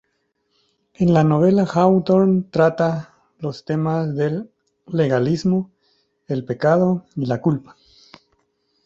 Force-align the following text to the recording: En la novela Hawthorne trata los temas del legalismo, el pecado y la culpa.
En 0.95 1.11
la 1.13 1.23
novela 1.23 1.61
Hawthorne 1.67 2.45
trata 2.49 3.13
los 3.37 3.65
temas 3.65 4.15
del 4.15 4.49
legalismo, 4.87 5.69
el 6.27 6.43
pecado 6.43 7.05
y 7.15 7.27
la 7.27 7.39
culpa. 7.39 7.77